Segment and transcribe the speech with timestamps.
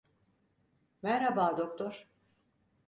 [1.01, 2.07] Merhaba doktor.